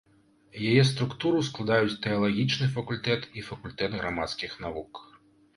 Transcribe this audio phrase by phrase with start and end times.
[0.69, 4.91] Яе структуру складаюць тэалагічны факультэт і факультэт грамадскіх навук.